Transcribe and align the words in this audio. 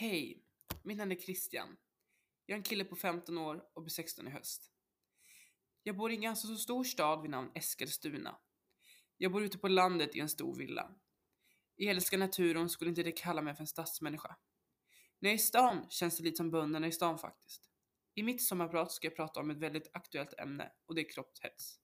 Hej, 0.00 0.44
mitt 0.82 0.96
namn 0.96 1.12
är 1.12 1.16
Christian. 1.16 1.76
Jag 2.46 2.54
är 2.54 2.58
en 2.58 2.62
kille 2.62 2.84
på 2.84 2.96
15 2.96 3.38
år 3.38 3.64
och 3.74 3.82
blir 3.82 3.90
16 3.90 4.28
i 4.28 4.30
höst. 4.30 4.70
Jag 5.82 5.96
bor 5.96 6.10
i 6.10 6.14
en 6.14 6.20
ganska 6.20 6.48
så 6.48 6.56
stor 6.56 6.84
stad 6.84 7.22
vid 7.22 7.30
namn 7.30 7.50
Eskilstuna. 7.54 8.38
Jag 9.16 9.32
bor 9.32 9.42
ute 9.42 9.58
på 9.58 9.68
landet 9.68 10.16
i 10.16 10.20
en 10.20 10.28
stor 10.28 10.56
villa. 10.56 10.94
Jag 11.76 11.90
älskar 11.90 12.18
naturen 12.18 12.62
och 12.62 12.70
skulle 12.70 12.88
inte 12.88 13.02
det 13.02 13.12
kalla 13.12 13.42
mig 13.42 13.54
för 13.54 13.62
en 13.62 13.66
stadsmänniska. 13.66 14.36
När 15.18 15.30
jag 15.30 15.34
är 15.34 15.38
i 15.38 15.38
stan 15.38 15.86
känns 15.90 16.16
det 16.16 16.24
lite 16.24 16.36
som 16.36 16.50
bönderna 16.50 16.86
i 16.86 16.92
stan 16.92 17.18
faktiskt. 17.18 17.70
I 18.14 18.22
mitt 18.22 18.42
sommarprat 18.42 18.92
ska 18.92 19.06
jag 19.06 19.16
prata 19.16 19.40
om 19.40 19.50
ett 19.50 19.58
väldigt 19.58 19.90
aktuellt 19.92 20.34
ämne 20.38 20.72
och 20.86 20.94
det 20.94 21.00
är 21.00 21.12
kroppshets. 21.12 21.80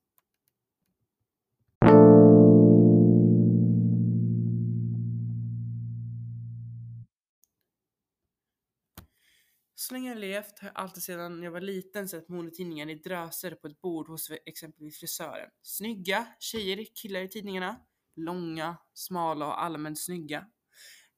Så 9.79 9.95
länge 9.95 10.09
jag 10.09 10.19
levt 10.19 10.59
har 10.59 10.69
jag 10.69 10.77
alltid 10.77 11.03
sedan 11.03 11.43
jag 11.43 11.51
var 11.51 11.61
liten 11.61 12.09
sett 12.09 12.29
modetidningar 12.29 12.91
i 12.91 12.95
dröser 12.95 13.55
på 13.55 13.67
ett 13.67 13.81
bord 13.81 14.09
hos 14.09 14.31
exempelvis 14.47 14.99
frisören. 14.99 15.51
Snygga 15.63 16.27
tjejer, 16.39 16.87
killar 16.95 17.21
i 17.21 17.29
tidningarna. 17.29 17.81
Långa, 18.15 18.77
smala 18.95 19.47
och 19.47 19.63
allmänt 19.63 20.01
snygga. 20.01 20.47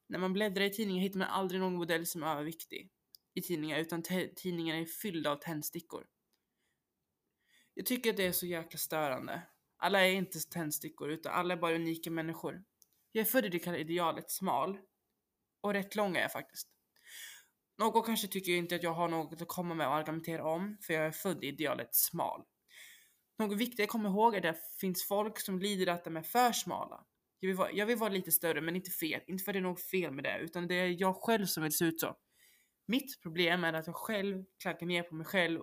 När 0.07 0.19
man 0.19 0.33
bläddrar 0.33 0.63
i 0.63 0.69
tidningar 0.69 1.01
hittar 1.03 1.19
man 1.19 1.27
aldrig 1.27 1.61
någon 1.61 1.75
modell 1.75 2.05
som 2.05 2.23
är 2.23 2.27
överviktig 2.27 2.91
i 3.33 3.41
tidningar 3.41 3.79
utan 3.79 4.03
tidningarna 4.35 4.79
är 4.79 4.85
fyllda 4.85 5.31
av 5.31 5.35
tändstickor. 5.35 6.07
Jag 7.73 7.85
tycker 7.85 8.09
att 8.09 8.17
det 8.17 8.25
är 8.25 8.31
så 8.31 8.45
jäkla 8.45 8.77
störande. 8.77 9.41
Alla 9.77 10.07
är 10.07 10.11
inte 10.11 10.39
tändstickor 10.39 11.11
utan 11.11 11.33
alla 11.33 11.53
är 11.53 11.57
bara 11.57 11.75
unika 11.75 12.11
människor. 12.11 12.63
Jag 13.11 13.21
är 13.21 13.25
född 13.25 13.45
i 13.45 13.49
det 13.49 13.59
kallade 13.59 13.81
idealet 13.81 14.31
smal. 14.31 14.77
Och 15.61 15.73
rätt 15.73 15.95
lång 15.95 16.15
är 16.15 16.21
jag 16.21 16.31
faktiskt. 16.31 16.78
Någon 17.79 18.03
kanske 18.03 18.27
tycker 18.27 18.51
inte 18.51 18.75
att 18.75 18.83
jag 18.83 18.93
har 18.93 19.07
något 19.07 19.41
att 19.41 19.47
komma 19.47 19.73
med 19.73 19.87
och 19.87 19.95
argumentera 19.95 20.45
om, 20.45 20.77
för 20.81 20.93
jag 20.93 21.05
är 21.05 21.11
född 21.11 21.43
i 21.43 21.47
idealet 21.47 21.95
smal. 21.95 22.43
Något 23.37 23.57
viktigt 23.57 23.83
att 23.83 23.89
komma 23.89 24.09
ihåg 24.09 24.35
är 24.35 24.37
att 24.37 24.43
det 24.43 24.79
finns 24.79 25.07
folk 25.07 25.39
som 25.39 25.59
lider 25.59 25.93
att 25.93 26.03
de 26.03 26.17
är 26.17 26.21
för 26.21 26.51
smala. 26.51 27.05
Jag 27.39 27.47
vill, 27.47 27.57
vara, 27.57 27.71
jag 27.71 27.85
vill 27.85 27.97
vara 27.97 28.09
lite 28.09 28.31
större, 28.31 28.61
men 28.61 28.75
inte 28.75 28.91
fel. 28.91 29.21
Inte 29.27 29.43
för 29.43 29.51
att 29.51 29.53
det 29.53 29.59
är 29.59 29.61
något 29.61 29.81
fel 29.81 30.11
med 30.11 30.23
det, 30.23 30.39
utan 30.39 30.67
det 30.67 30.75
är 30.75 31.01
jag 31.01 31.15
själv 31.15 31.45
som 31.45 31.63
vill 31.63 31.77
se 31.77 31.85
ut 31.85 31.99
så. 31.99 32.17
Mitt 32.85 33.21
problem 33.21 33.63
är 33.63 33.73
att 33.73 33.87
jag 33.87 33.95
själv 33.95 34.45
klankar 34.61 34.85
ner 34.85 35.03
på 35.03 35.15
mig 35.15 35.25
själv 35.25 35.61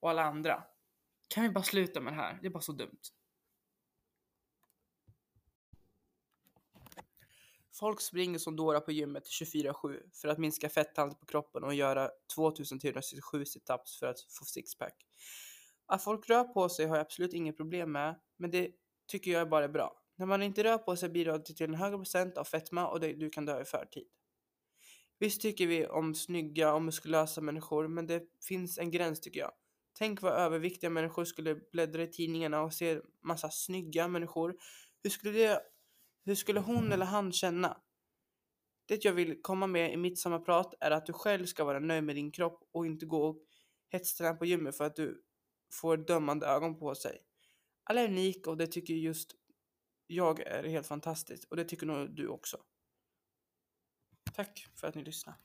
och 0.00 0.10
alla 0.10 0.22
andra. 0.22 0.64
Kan 1.28 1.42
vi 1.42 1.50
bara 1.50 1.64
sluta 1.64 2.00
med 2.00 2.12
det 2.12 2.16
här? 2.16 2.38
Det 2.42 2.46
är 2.46 2.50
bara 2.50 2.60
så 2.60 2.72
dumt. 2.72 3.00
Folk 7.74 8.00
springer 8.00 8.38
som 8.38 8.56
dårar 8.56 8.80
på 8.80 8.92
gymmet 8.92 9.24
24-7 9.24 10.00
för 10.12 10.28
att 10.28 10.38
minska 10.38 10.68
fetthalten 10.68 11.18
på 11.18 11.26
kroppen 11.26 11.64
och 11.64 11.74
göra 11.74 12.10
2367 12.34 13.44
situps 13.44 13.98
för 13.98 14.06
att 14.06 14.20
få 14.20 14.44
sixpack. 14.44 15.06
Att 15.86 16.04
folk 16.04 16.28
rör 16.28 16.44
på 16.44 16.68
sig 16.68 16.86
har 16.86 16.96
jag 16.96 17.04
absolut 17.04 17.32
inget 17.32 17.56
problem 17.56 17.92
med, 17.92 18.20
men 18.36 18.50
det 18.50 18.70
tycker 19.08 19.30
jag 19.30 19.48
bara 19.48 19.64
är 19.64 19.68
bra. 19.68 20.00
När 20.16 20.26
man 20.26 20.42
inte 20.42 20.64
rör 20.64 20.78
på 20.78 20.96
sig 20.96 21.08
bidrar 21.08 21.38
det 21.38 21.44
till 21.44 21.66
en 21.66 21.74
högre 21.74 21.96
procent 21.96 22.38
av 22.38 22.44
fetma 22.44 22.88
och 22.88 23.00
det, 23.00 23.12
du 23.12 23.30
kan 23.30 23.46
dö 23.46 23.60
i 23.60 23.64
förtid. 23.64 24.06
Visst 25.18 25.42
tycker 25.42 25.66
vi 25.66 25.86
om 25.86 26.14
snygga 26.14 26.74
och 26.74 26.82
muskulösa 26.82 27.40
människor, 27.40 27.88
men 27.88 28.06
det 28.06 28.22
finns 28.48 28.78
en 28.78 28.90
gräns 28.90 29.20
tycker 29.20 29.40
jag. 29.40 29.52
Tänk 29.98 30.22
vad 30.22 30.32
överviktiga 30.32 30.90
människor 30.90 31.24
skulle 31.24 31.54
bläddra 31.54 32.02
i 32.02 32.06
tidningarna 32.06 32.62
och 32.62 32.74
se 32.74 33.00
massa 33.22 33.50
snygga 33.50 34.08
människor. 34.08 34.56
Hur 35.02 35.10
skulle 35.10 35.32
det 35.32 35.60
hur 36.24 36.34
skulle 36.34 36.60
hon 36.60 36.92
eller 36.92 37.06
han 37.06 37.32
känna? 37.32 37.80
Det 38.86 39.04
jag 39.04 39.12
vill 39.12 39.42
komma 39.42 39.66
med 39.66 39.92
i 39.92 39.96
mitt 39.96 40.18
sommarprat 40.18 40.74
är 40.80 40.90
att 40.90 41.06
du 41.06 41.12
själv 41.12 41.46
ska 41.46 41.64
vara 41.64 41.78
nöjd 41.78 42.04
med 42.04 42.16
din 42.16 42.32
kropp 42.32 42.68
och 42.72 42.86
inte 42.86 43.06
gå 43.06 43.26
och 43.26 43.42
hetsträna 43.90 44.34
på 44.34 44.46
gymmet 44.46 44.76
för 44.76 44.84
att 44.84 44.96
du 44.96 45.24
får 45.72 45.96
dömande 45.96 46.46
ögon 46.46 46.78
på 46.78 46.94
sig. 46.94 47.18
Alla 47.84 48.00
är 48.00 48.08
unika 48.08 48.50
och 48.50 48.56
det 48.56 48.66
tycker 48.66 48.94
just 48.94 49.34
jag 50.06 50.40
är 50.40 50.64
helt 50.64 50.86
fantastiskt 50.86 51.44
och 51.44 51.56
det 51.56 51.64
tycker 51.64 51.86
nog 51.86 52.16
du 52.16 52.28
också. 52.28 52.56
Tack 54.32 54.66
för 54.74 54.86
att 54.86 54.94
ni 54.94 55.04
lyssnade. 55.04 55.38